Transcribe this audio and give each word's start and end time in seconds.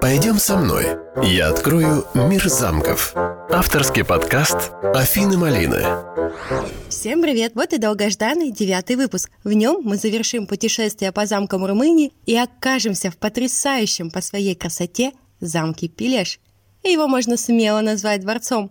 Пойдем 0.00 0.38
со 0.38 0.56
мной. 0.56 0.86
Я 1.24 1.48
открою 1.48 2.06
мир 2.14 2.48
замков. 2.48 3.14
Авторский 3.50 4.04
подкаст 4.04 4.70
Афины 4.94 5.36
Малины. 5.36 5.82
Всем 6.88 7.20
привет! 7.20 7.52
Вот 7.56 7.72
и 7.72 7.78
долгожданный 7.78 8.52
девятый 8.52 8.94
выпуск. 8.94 9.32
В 9.42 9.52
нем 9.52 9.80
мы 9.82 9.96
завершим 9.96 10.46
путешествие 10.46 11.10
по 11.10 11.26
замкам 11.26 11.64
Румынии 11.64 12.12
и 12.26 12.36
окажемся 12.36 13.10
в 13.10 13.16
потрясающем 13.16 14.12
по 14.12 14.20
своей 14.20 14.54
красоте 14.54 15.12
замке 15.40 15.88
Пилеш. 15.88 16.38
Его 16.84 17.08
можно 17.08 17.36
смело 17.36 17.80
назвать 17.80 18.20
дворцом. 18.20 18.70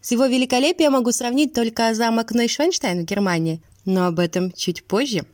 С 0.00 0.10
его 0.10 0.26
великолепием 0.26 0.92
могу 0.92 1.12
сравнить 1.12 1.54
только 1.54 1.94
замок 1.94 2.32
Нойшвенштайн 2.32 3.02
в 3.02 3.04
Германии, 3.04 3.62
но 3.84 4.06
об 4.06 4.18
этом 4.18 4.50
чуть 4.50 4.84
позже. 4.84 5.24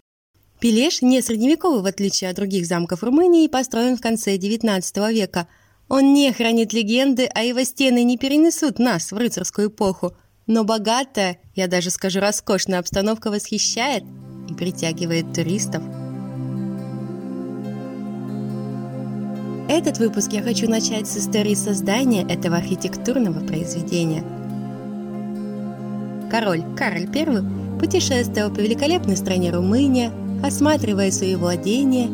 Пелеш 0.61 1.03
не 1.03 1.23
средневековый, 1.23 1.83
в 1.83 1.87
отличие 1.87 2.31
от 2.31 2.37
других 2.37 2.67
замков 2.67 3.05
Румынии, 3.05 3.47
построен 3.47 3.97
в 3.97 4.01
конце 4.01 4.37
XIX 4.37 5.13
века. 5.13 5.47
Он 5.89 6.13
не 6.13 6.33
хранит 6.33 6.73
легенды, 6.73 7.29
а 7.33 7.43
его 7.43 7.63
стены 7.63 8.03
не 8.03 8.19
перенесут 8.19 8.79
нас 8.79 9.13
в 9.13 9.17
рыцарскую 9.17 9.69
эпоху. 9.69 10.17
Но 10.47 10.65
богатая, 10.65 11.39
я 11.55 11.69
даже 11.69 11.91
скажу 11.91 12.21
роскошная 12.21 12.81
обстановка 12.81 13.31
восхищает 13.31 14.03
и 14.51 14.55
притягивает 14.55 15.33
туристов. 15.33 15.83
Этот 19.69 19.99
выпуск 19.99 20.33
я 20.33 20.43
хочу 20.43 20.69
начать 20.69 21.07
с 21.07 21.19
истории 21.19 21.55
создания 21.55 22.27
этого 22.27 22.57
архитектурного 22.57 23.47
произведения. 23.47 24.25
Король 26.31 26.65
Кароль 26.77 27.09
I 27.15 27.79
путешествовал 27.79 28.53
по 28.53 28.61
великолепной 28.61 29.17
стране 29.17 29.51
Румыния, 29.51 30.11
осматривая 30.43 31.11
свои 31.11 31.37
владения, 31.37 32.09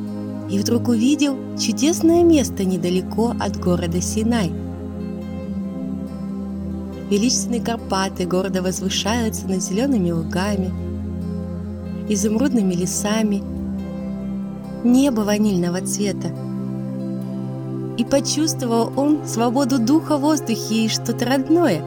и 0.51 0.59
вдруг 0.59 0.89
увидел 0.89 1.37
чудесное 1.59 2.23
место 2.23 2.65
недалеко 2.65 3.35
от 3.41 3.59
города 3.59 4.01
Синай. 4.01 4.53
Величественные 7.11 7.61
Карпаты 7.61 8.27
города 8.27 8.63
возвышаются 8.63 9.47
над 9.47 9.63
зелеными 9.63 10.11
лугами, 10.11 10.71
изумрудными 12.09 12.75
лесами, 12.75 13.43
небо 14.85 15.21
ванильного 15.21 15.81
цвета. 15.81 16.29
И 17.97 18.05
почувствовал 18.05 18.93
он 18.97 19.27
свободу 19.27 19.79
духа 19.79 20.17
в 20.17 20.23
воздухе 20.23 20.87
и 20.87 20.89
что-то 20.89 21.25
родное, 21.25 21.83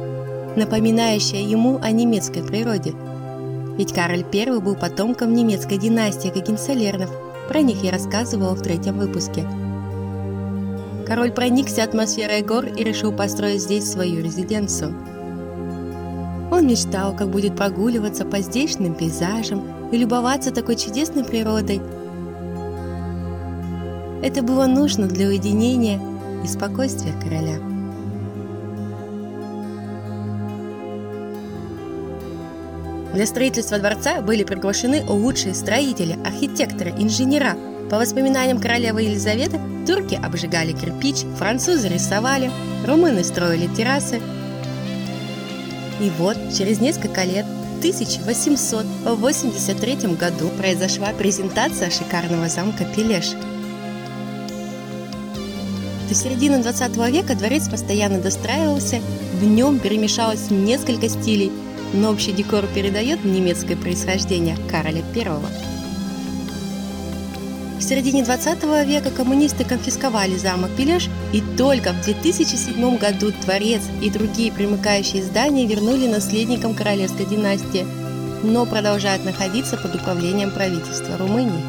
напоминающее 0.55 1.43
ему 1.43 1.79
о 1.81 1.91
немецкой 1.91 2.43
природе– 2.43 2.93
ведь 3.77 3.93
Кароль 3.93 4.25
I 4.33 4.59
был 4.59 4.75
потомком 4.75 5.33
немецкой 5.33 5.77
династии 5.77 6.29
Гагенцоллернов. 6.29 7.11
Про 7.47 7.61
них 7.61 7.83
я 7.83 7.91
рассказывала 7.91 8.55
в 8.55 8.61
третьем 8.61 8.97
выпуске. 8.97 9.47
Король 11.05 11.31
проникся 11.31 11.83
атмосферой 11.83 12.41
гор 12.41 12.65
и 12.65 12.83
решил 12.83 13.13
построить 13.13 13.61
здесь 13.61 13.89
свою 13.89 14.21
резиденцию. 14.21 14.93
Он 16.51 16.67
мечтал, 16.67 17.15
как 17.15 17.29
будет 17.29 17.55
прогуливаться 17.55 18.25
по 18.25 18.39
здешним 18.39 18.95
пейзажам 18.95 19.63
и 19.91 19.97
любоваться 19.97 20.51
такой 20.51 20.75
чудесной 20.75 21.23
природой. 21.23 21.81
Это 24.21 24.41
было 24.41 24.65
нужно 24.65 25.07
для 25.07 25.27
уединения 25.27 26.01
и 26.43 26.47
спокойствия 26.47 27.13
короля. 27.21 27.76
Для 33.17 33.25
строительства 33.25 33.79
дворца 33.79 34.21
были 34.21 34.43
приглашены 34.43 35.03
лучшие 35.03 35.55
строители, 35.55 36.19
архитекторы, 36.23 36.91
инженера. 36.91 37.57
По 37.89 37.97
воспоминаниям 37.97 38.61
королевы 38.61 39.01
Елизаветы, 39.01 39.59
турки 39.87 40.13
обжигали 40.13 40.71
кирпич, 40.71 41.23
французы 41.35 41.87
рисовали, 41.87 42.51
румыны 42.85 43.23
строили 43.23 43.65
террасы. 43.75 44.21
И 45.99 46.11
вот, 46.19 46.37
через 46.55 46.79
несколько 46.79 47.23
лет, 47.23 47.47
в 47.47 47.79
1883 47.79 49.95
году 50.13 50.49
произошла 50.49 51.07
презентация 51.17 51.89
шикарного 51.89 52.49
замка 52.49 52.85
Пелеш. 52.85 53.31
До 56.07 56.13
середины 56.13 56.61
20 56.61 56.97
века 57.11 57.33
дворец 57.33 57.67
постоянно 57.67 58.21
достраивался, 58.21 59.01
в 59.41 59.43
нем 59.43 59.79
перемешалось 59.79 60.51
несколько 60.51 61.09
стилей– 61.09 61.51
но 61.93 62.11
общий 62.11 62.31
декор 62.31 62.65
передает 62.67 63.23
немецкое 63.23 63.77
происхождение 63.77 64.57
Кароля 64.69 65.03
I. 65.15 65.27
В 67.79 67.81
середине 67.81 68.23
20 68.23 68.63
века 68.87 69.11
коммунисты 69.11 69.63
конфисковали 69.63 70.35
замок 70.35 70.71
Пелеш, 70.75 71.09
и 71.31 71.41
только 71.57 71.93
в 71.93 72.03
2007 72.03 72.97
году 72.97 73.31
дворец 73.43 73.81
и 74.01 74.09
другие 74.09 74.51
примыкающие 74.51 75.23
здания 75.23 75.67
вернули 75.67 76.07
наследникам 76.07 76.73
королевской 76.73 77.25
династии, 77.25 77.85
но 78.43 78.65
продолжают 78.65 79.23
находиться 79.25 79.77
под 79.77 79.95
управлением 79.95 80.51
правительства 80.51 81.17
Румынии. 81.17 81.63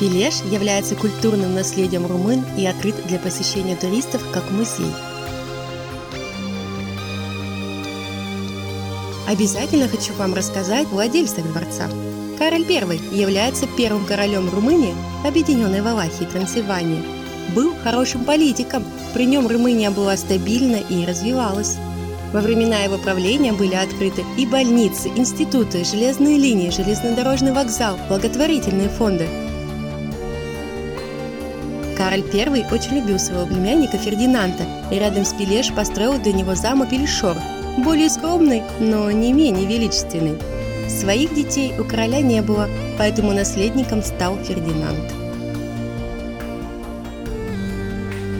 Пелеш 0.00 0.42
является 0.50 0.96
культурным 0.96 1.54
наследием 1.54 2.04
румын 2.04 2.44
и 2.58 2.66
открыт 2.66 2.96
для 3.06 3.18
посещения 3.18 3.76
туристов 3.76 4.22
как 4.32 4.50
музей– 4.50 4.90
Обязательно 9.26 9.88
хочу 9.88 10.14
вам 10.14 10.34
рассказать 10.34 10.86
о 10.86 10.90
владельцах 10.90 11.44
дворца. 11.46 11.88
Кароль 12.38 12.64
I 12.70 13.00
является 13.10 13.66
первым 13.76 14.04
королем 14.04 14.48
Румынии, 14.48 14.94
объединенной 15.26 15.80
Валахии 15.80 16.22
и 16.22 16.26
Трансильвании. 16.26 17.02
Был 17.54 17.74
хорошим 17.82 18.24
политиком, 18.24 18.84
при 19.14 19.26
нем 19.26 19.48
Румыния 19.48 19.90
была 19.90 20.16
стабильна 20.16 20.76
и 20.76 21.04
развивалась. 21.04 21.76
Во 22.32 22.40
времена 22.40 22.78
его 22.80 22.98
правления 22.98 23.52
были 23.52 23.74
открыты 23.74 24.24
и 24.36 24.46
больницы, 24.46 25.08
институты, 25.08 25.84
железные 25.84 26.38
линии, 26.38 26.70
железнодорожный 26.70 27.52
вокзал, 27.52 27.98
благотворительные 28.08 28.90
фонды. 28.90 29.26
Кароль 31.96 32.24
I 32.32 32.66
очень 32.70 32.96
любил 32.96 33.18
своего 33.18 33.46
племянника 33.46 33.96
Фердинанда 33.96 34.64
и 34.92 34.96
рядом 34.96 35.24
с 35.24 35.32
Пелеш 35.32 35.72
построил 35.72 36.18
для 36.18 36.32
него 36.32 36.54
замок 36.54 36.90
Пелешор– 36.90 37.36
более 37.76 38.08
скромный, 38.08 38.62
но 38.80 39.10
не 39.10 39.32
менее 39.32 39.66
величественный. 39.66 40.38
Своих 40.88 41.34
детей 41.34 41.72
у 41.78 41.84
короля 41.84 42.20
не 42.20 42.40
было, 42.40 42.68
поэтому 42.98 43.32
наследником 43.32 44.02
стал 44.02 44.36
Фердинанд. 44.38 45.12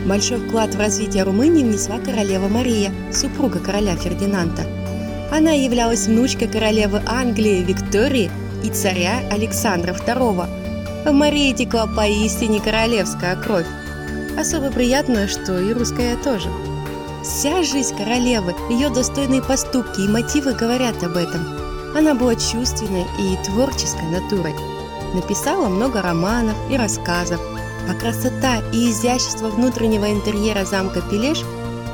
Большой 0.07 0.39
вклад 0.39 0.75
в 0.75 0.79
развитие 0.79 1.25
Румынии 1.25 1.65
внесла 1.65 1.99
королева 1.99 2.49
Мария, 2.49 2.93
супруга 3.13 3.59
короля 3.59 3.97
Фердинанда. 3.97 4.63
Она 5.33 5.51
являлась 5.51 6.07
внучкой 6.07 6.47
королевы 6.47 7.03
Англии 7.07 7.65
Виктории 7.65 8.31
и 8.65 8.71
царя 8.71 9.21
Александра 9.33 9.93
II. 9.93 10.47
В 11.05 11.13
Марии 11.13 11.53
текла 11.53 11.87
поистине 11.89 12.61
королевская 12.61 13.35
кровь. 13.37 13.67
Особо 14.39 14.71
приятно, 14.71 15.27
что 15.27 15.59
и 15.59 15.73
русская 15.73 16.17
тоже– 16.17 16.49
Вся 17.27 17.65
жизнь 17.65 17.97
королевы, 17.97 18.55
ее 18.71 18.89
достойные 18.89 19.43
поступки 19.43 20.01
и 20.01 20.09
мотивы 20.09 20.53
говорят 20.53 21.03
об 21.03 21.17
этом. 21.17 21.45
Она 21.97 22.15
была 22.15 22.37
чувственной 22.37 23.05
и 23.19 23.37
творческой 23.45 24.09
натурой. 24.11 24.55
Написала 25.13 25.69
много 25.69 26.03
романов 26.03 26.55
и 26.71 26.77
рассказов, 26.77 27.41
а 27.91 27.95
красота 27.95 28.63
и 28.73 28.91
изящество 28.91 29.49
внутреннего 29.49 30.09
интерьера 30.13 30.65
замка 30.65 31.03
Пелеш 31.03 31.43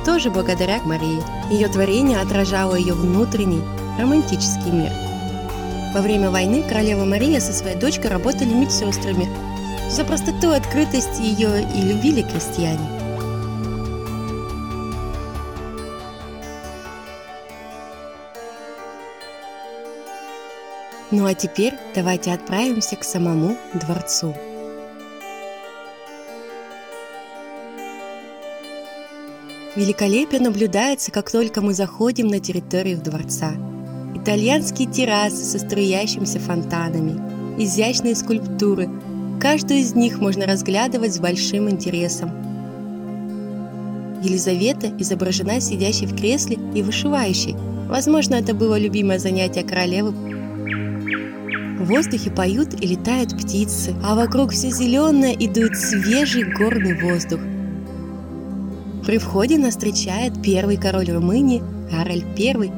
тоже 0.05 0.31
благодаря 0.31 0.83
Марии. 0.83 1.23
Ее 1.51 1.69
творение 1.69 2.21
отражало 2.21 2.75
ее 2.75 2.93
внутренний 2.93 3.63
романтический 3.99 4.71
мир. 4.71 4.93
Во 5.95 6.03
время 6.03 6.31
войны 6.31 6.63
королева 6.63 7.07
Мария 7.07 7.41
со 7.41 7.55
своей 7.55 7.77
дочкой 7.77 8.11
работали 8.11 8.53
медсестрами. 8.53 9.31
За 9.89 10.05
простоту 10.05 10.51
открытость 10.51 11.21
ее 11.21 11.67
и 11.75 11.81
любили 11.81 12.21
крестьяне. 12.21 13.02
Ну 21.15 21.27
а 21.27 21.35
теперь 21.35 21.75
давайте 21.95 22.33
отправимся 22.33 22.97
к 22.97 23.05
самому 23.05 23.55
дворцу. 23.75 24.35
Великолепие 29.77 30.41
наблюдается, 30.41 31.13
как 31.13 31.31
только 31.31 31.61
мы 31.61 31.75
заходим 31.75 32.29
на 32.29 32.41
территорию 32.41 32.97
дворца. 32.97 33.53
Итальянские 34.15 34.91
террасы 34.91 35.45
со 35.45 35.59
струящимися 35.59 36.41
фонтанами, 36.41 37.63
изящные 37.63 38.17
скульптуры. 38.17 38.89
Каждую 39.39 39.81
из 39.81 39.95
них 39.95 40.19
можно 40.19 40.47
разглядывать 40.47 41.15
с 41.15 41.21
большим 41.21 41.69
интересом. 41.69 42.31
Елизавета 44.23 44.91
изображена 44.99 45.61
сидящей 45.61 46.07
в 46.07 46.17
кресле 46.17 46.57
и 46.75 46.83
вышивающей. 46.83 47.55
Возможно, 47.89 48.37
это 48.37 48.55
было 48.55 48.79
любимое 48.79 49.19
занятие 49.19 49.63
королевы 49.63 50.15
В 51.83 51.87
воздухе 51.87 52.31
поют 52.31 52.81
и 52.81 52.87
летают 52.87 53.37
птицы, 53.37 53.97
а 54.05 54.15
вокруг 54.15 54.53
все 54.53 54.71
зеленое 54.71 55.35
и 55.35 55.49
дует 55.49 55.77
свежий 55.77 56.45
горный 56.45 56.97
воздух. 56.97 57.41
При 59.05 59.19
входе 59.19 59.59
нас 59.59 59.75
встречает 59.75 60.41
первый 60.41 60.77
король 60.77 61.11
Румынии 61.11 61.61
Кароль 61.91 62.23
I. 62.39 62.71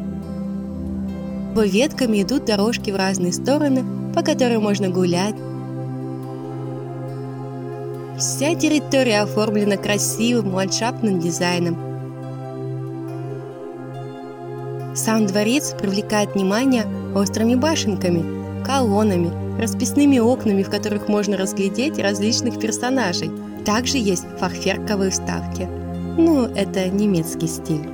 По 1.54 1.66
ветками 1.66 2.22
идут 2.22 2.46
дорожки 2.46 2.90
в 2.92 2.96
разные 2.96 3.34
стороны, 3.34 3.84
по 4.14 4.22
которым 4.22 4.62
можно 4.62 4.88
гулять. 4.88 5.36
Вся 8.18 8.54
территория 8.54 9.20
оформлена 9.20 9.76
красивым 9.76 10.54
ландшафтным 10.54 11.20
дизайном. 11.20 11.76
Сам 14.96 15.26
дворец 15.26 15.74
привлекает 15.78 16.34
внимание 16.34 16.86
острыми 17.14 17.54
башенками, 17.54 18.43
колоннами, 18.64 19.60
расписными 19.60 20.18
окнами, 20.18 20.62
в 20.62 20.70
которых 20.70 21.08
можно 21.08 21.36
разглядеть 21.36 21.98
различных 21.98 22.58
персонажей. 22.58 23.30
Также 23.64 23.98
есть 23.98 24.24
фахверковые 24.38 25.10
вставки. 25.10 25.68
Ну, 26.16 26.44
это 26.44 26.88
немецкий 26.88 27.46
стиль. 27.46 27.88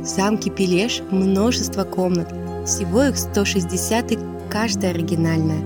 В 0.00 0.04
замке 0.04 0.50
Пелеш 0.50 1.02
множество 1.10 1.84
комнат, 1.84 2.32
всего 2.66 3.04
их 3.04 3.16
160 3.18 4.12
и 4.12 4.18
каждая 4.50 4.92
оригинальная. 4.92 5.62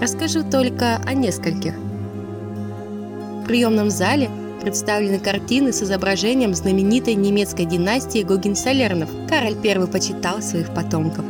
Расскажу 0.00 0.42
только 0.42 0.96
о 1.06 1.14
нескольких. 1.14 1.74
В 1.74 3.44
приемном 3.46 3.90
зале 3.90 4.28
представлены 4.60 5.18
картины 5.18 5.72
с 5.72 5.82
изображением 5.82 6.54
знаменитой 6.54 7.14
немецкой 7.14 7.64
династии 7.64 8.22
Гогенсолернов. 8.22 9.08
Кароль 9.28 9.56
I 9.64 9.86
почитал 9.86 10.42
своих 10.42 10.74
потомков. 10.74 11.24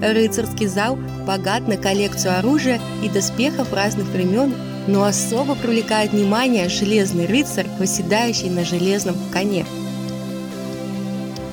Рыцарский 0.00 0.66
зал 0.66 0.98
богат 1.26 1.66
на 1.68 1.76
коллекцию 1.76 2.38
оружия 2.38 2.80
и 3.02 3.08
доспехов 3.08 3.72
разных 3.72 4.06
времен, 4.08 4.54
но 4.86 5.04
особо 5.04 5.54
привлекает 5.54 6.12
внимание 6.12 6.68
железный 6.68 7.26
рыцарь, 7.26 7.66
восседающий 7.78 8.50
на 8.50 8.64
железном 8.64 9.16
коне. 9.32 9.66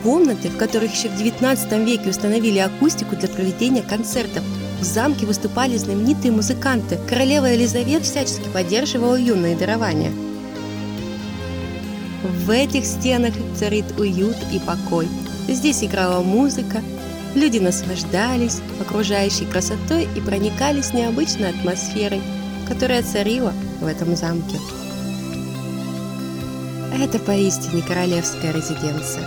Комнаты, 0.04 0.50
в 0.50 0.58
которых 0.58 0.94
еще 0.94 1.10
в 1.10 1.20
XIX 1.20 1.84
веке 1.84 2.10
установили 2.10 2.60
акустику 2.60 3.16
для 3.16 3.28
проведения 3.28 3.82
концертов– 3.82 4.44
в 4.80 4.84
замке 4.84 5.26
выступали 5.26 5.78
знаменитые 5.78 6.32
музыканты. 6.32 7.00
Королева 7.08 7.46
Елизавета 7.46 8.04
всячески 8.04 8.48
поддерживала 8.54 9.16
юные 9.16 9.56
дарования. 9.56 10.12
В 12.46 12.50
этих 12.50 12.86
стенах 12.86 13.34
царит 13.58 13.86
уют 13.98 14.36
и 14.52 14.60
покой. 14.60 15.08
Здесь 15.48 15.84
играла 15.84 16.22
музыка, 16.22 16.82
люди 17.36 17.60
наслаждались 17.60 18.62
окружающей 18.82 19.46
красотой 19.46 20.08
и 20.16 20.22
проникались 20.22 20.94
необычной 20.94 21.50
атмосферой, 21.50 22.22
которая 22.68 23.04
царила 23.04 23.54
в 23.80 23.86
этом 23.86 24.16
замке. 24.16 24.58
Это 26.98 27.20
поистине 27.20 27.82
королевская 27.82 28.54
резиденция. 28.54 29.24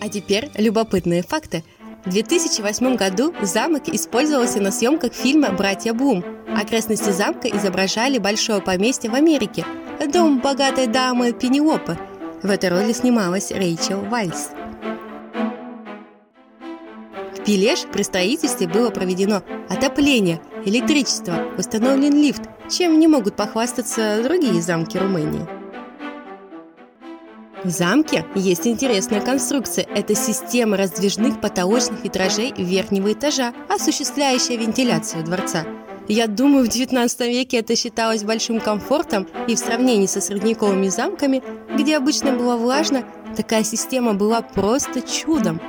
А 0.00 0.08
теперь 0.08 0.50
любопытные 0.54 1.22
факты. 1.22 1.64
В 2.06 2.10
2008 2.10 2.94
году 2.94 3.34
замок 3.42 3.88
использовался 3.88 4.60
на 4.60 4.70
съемках 4.70 5.12
фильма 5.12 5.50
«Братья 5.50 5.92
Блум». 5.92 6.24
Окрестности 6.56 7.10
замка 7.10 7.48
изображали 7.48 8.18
большое 8.18 8.62
поместье 8.62 9.10
в 9.10 9.14
Америке– 9.16 9.66
дом 10.12 10.38
богатой 10.38 10.86
дамы 10.86 11.32
Пенелопы. 11.32 11.98
В 12.44 12.48
этой 12.48 12.70
роли 12.70 12.92
снималась 12.92 13.50
Рэйчел 13.50 14.02
Вайс. 14.02 14.50
В 17.34 17.44
Пилеш 17.44 17.82
при 17.92 18.02
строительстве 18.02 18.68
было 18.68 18.90
проведено 18.90 19.42
отопление, 19.68 20.40
электричество, 20.64 21.44
установлен 21.58 22.14
лифт, 22.14 22.42
чем 22.70 23.00
не 23.00 23.08
могут 23.08 23.34
похвастаться 23.34 24.22
другие 24.22 24.62
замки 24.62 24.96
Румынии. 24.96 25.55
В 27.66 27.70
замке 27.70 28.24
есть 28.36 28.64
интересная 28.64 29.20
конструкция. 29.20 29.88
Это 29.92 30.14
система 30.14 30.76
раздвижных 30.76 31.40
потолочных 31.40 32.04
витражей 32.04 32.54
верхнего 32.56 33.12
этажа, 33.12 33.52
осуществляющая 33.68 34.56
вентиляцию 34.56 35.24
дворца. 35.24 35.64
Я 36.06 36.28
думаю, 36.28 36.64
в 36.64 36.68
19 36.68 37.20
веке 37.22 37.56
это 37.56 37.74
считалось 37.74 38.22
большим 38.22 38.60
комфортом, 38.60 39.26
и 39.48 39.56
в 39.56 39.58
сравнении 39.58 40.06
со 40.06 40.20
средневековыми 40.20 40.86
замками, 40.86 41.42
где 41.76 41.96
обычно 41.96 42.34
было 42.34 42.56
влажно, 42.56 43.02
такая 43.36 43.64
система 43.64 44.14
была 44.14 44.42
просто 44.42 45.02
чудом. 45.02 45.60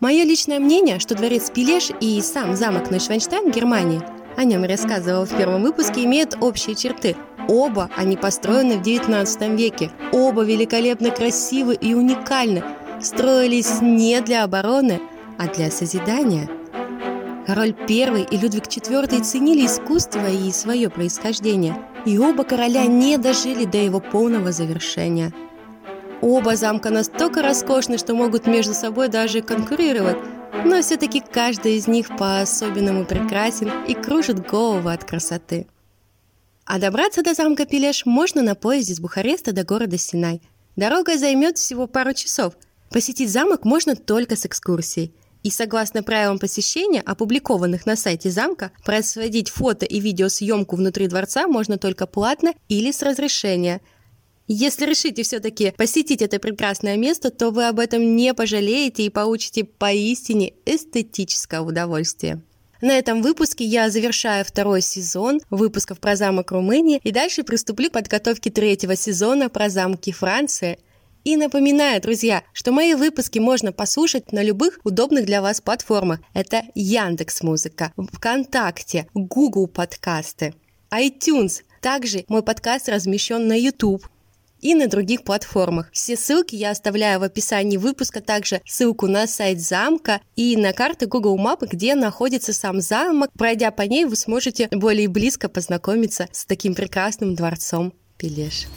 Мое 0.00 0.24
личное 0.24 0.58
мнение, 0.58 0.98
что 0.98 1.14
дворец 1.14 1.48
Пилеш 1.50 1.90
и 2.00 2.20
сам 2.22 2.56
замок 2.56 2.90
Нойшванштайн 2.90 3.52
в 3.52 3.54
Германии, 3.54 4.02
о 4.36 4.42
нем 4.42 4.62
я 4.62 4.70
рассказывала 4.70 5.26
в 5.26 5.36
первом 5.36 5.62
выпуске, 5.62 6.02
имеют 6.02 6.38
общие 6.40 6.74
черты– 6.74 7.14
Оба 7.48 7.90
они 7.96 8.16
построены 8.16 8.78
в 8.78 8.82
XIX 8.82 9.56
веке. 9.56 9.90
Оба 10.12 10.42
великолепно 10.42 11.10
красивы 11.10 11.74
и 11.74 11.94
уникальны. 11.94 12.62
Строились 13.00 13.80
не 13.80 14.20
для 14.20 14.44
обороны, 14.44 15.00
а 15.38 15.48
для 15.48 15.70
созидания. 15.70 16.48
Король 17.46 17.74
I 17.88 18.22
и 18.30 18.36
Людвиг 18.36 18.66
IV 18.66 19.22
ценили 19.22 19.66
искусство 19.66 20.30
и 20.30 20.52
свое 20.52 20.88
происхождение. 20.88 21.76
И 22.04 22.18
оба 22.18 22.44
короля 22.44 22.86
не 22.86 23.16
дожили 23.16 23.64
до 23.64 23.78
его 23.78 24.00
полного 24.00 24.52
завершения. 24.52 25.32
Оба 26.20 26.54
замка 26.54 26.90
настолько 26.90 27.42
роскошны, 27.42 27.98
что 27.98 28.14
могут 28.14 28.46
между 28.46 28.74
собой 28.74 29.08
даже 29.08 29.42
конкурировать, 29.42 30.18
но 30.64 30.80
все-таки 30.80 31.20
каждый 31.20 31.76
из 31.76 31.88
них 31.88 32.16
по-особенному 32.16 33.04
прекрасен 33.04 33.70
и 33.88 33.94
кружит 33.94 34.46
голову 34.46 34.88
от 34.88 35.02
красоты. 35.02 35.66
А 36.64 36.78
добраться 36.78 37.22
до 37.22 37.34
замка 37.34 37.66
Пелеш 37.66 38.06
можно 38.06 38.42
на 38.42 38.54
поезде 38.54 38.94
с 38.94 39.00
Бухареста 39.00 39.52
до 39.52 39.64
города 39.64 39.98
Синай. 39.98 40.40
Дорога 40.76 41.18
займет 41.18 41.58
всего 41.58 41.86
пару 41.86 42.14
часов. 42.14 42.54
Посетить 42.90 43.30
замок 43.30 43.64
можно 43.64 43.96
только 43.96 44.36
с 44.36 44.46
экскурсией. 44.46 45.12
И 45.42 45.50
согласно 45.50 46.04
правилам 46.04 46.38
посещения, 46.38 47.00
опубликованных 47.00 47.84
на 47.84 47.96
сайте 47.96 48.30
замка, 48.30 48.70
производить 48.84 49.48
фото 49.48 49.84
и 49.84 49.98
видеосъемку 49.98 50.76
внутри 50.76 51.08
дворца 51.08 51.48
можно 51.48 51.78
только 51.78 52.06
платно 52.06 52.52
или 52.68 52.92
с 52.92 53.02
разрешения. 53.02 53.80
Если 54.46 54.86
решите 54.86 55.24
все-таки 55.24 55.72
посетить 55.76 56.22
это 56.22 56.38
прекрасное 56.38 56.96
место, 56.96 57.30
то 57.30 57.50
вы 57.50 57.66
об 57.66 57.80
этом 57.80 58.14
не 58.14 58.34
пожалеете 58.34 59.04
и 59.04 59.10
получите 59.10 59.64
поистине 59.64 60.52
эстетическое 60.64 61.60
удовольствие. 61.60 62.40
На 62.82 62.98
этом 62.98 63.22
выпуске 63.22 63.64
я 63.64 63.90
завершаю 63.90 64.44
второй 64.44 64.80
сезон 64.80 65.40
выпусков 65.50 66.00
про 66.00 66.16
замок 66.16 66.50
Румынии 66.50 67.00
и 67.04 67.12
дальше 67.12 67.44
приступлю 67.44 67.88
к 67.88 67.92
подготовке 67.92 68.50
третьего 68.50 68.96
сезона 68.96 69.48
про 69.48 69.68
замки 69.68 70.10
Франции. 70.10 70.80
И 71.22 71.36
напоминаю, 71.36 72.02
друзья, 72.02 72.42
что 72.52 72.72
мои 72.72 72.94
выпуски 72.94 73.38
можно 73.38 73.70
послушать 73.70 74.32
на 74.32 74.42
любых 74.42 74.80
удобных 74.82 75.26
для 75.26 75.40
вас 75.42 75.60
платформах. 75.60 76.18
Это 76.34 76.64
Яндекс 76.74 77.44
Музыка, 77.44 77.92
ВКонтакте, 77.96 79.06
Google 79.14 79.68
подкасты, 79.68 80.52
iTunes. 80.92 81.62
Также 81.80 82.24
мой 82.26 82.42
подкаст 82.42 82.88
размещен 82.88 83.46
на 83.46 83.56
YouTube 83.56 84.04
и 84.62 84.74
на 84.74 84.86
других 84.86 85.24
платформах. 85.24 85.90
Все 85.92 86.16
ссылки 86.16 86.54
я 86.54 86.70
оставляю 86.70 87.20
в 87.20 87.24
описании 87.24 87.76
выпуска, 87.76 88.22
также 88.22 88.62
ссылку 88.64 89.08
на 89.08 89.26
сайт 89.26 89.60
замка 89.60 90.20
и 90.36 90.56
на 90.56 90.72
карты 90.72 91.06
Google 91.06 91.38
Maps, 91.38 91.68
где 91.70 91.94
находится 91.94 92.54
сам 92.54 92.80
замок. 92.80 93.28
Пройдя 93.36 93.70
по 93.70 93.82
ней, 93.82 94.06
вы 94.06 94.16
сможете 94.16 94.68
более 94.70 95.08
близко 95.08 95.48
познакомиться 95.48 96.28
с 96.32 96.46
таким 96.46 96.74
прекрасным 96.74 97.34
дворцом 97.34 97.92
Пелеш. 98.16 98.68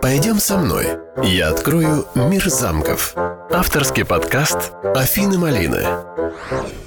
Пойдем 0.00 0.38
со 0.38 0.56
мной. 0.56 0.86
Я 1.22 1.50
открою 1.50 2.06
мир 2.14 2.48
замков. 2.48 3.14
Авторский 3.50 4.04
подкаст 4.04 4.72
Афины 4.94 5.38
Малины. 5.38 6.85